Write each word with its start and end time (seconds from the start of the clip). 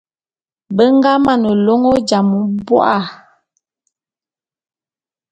Be 0.75 0.85
nga 0.95 1.11
mane 1.25 1.49
lôn 1.65 1.81
Ojambô'a. 1.93 2.97